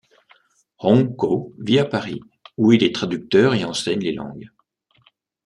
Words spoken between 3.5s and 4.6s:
et enseigne les langues.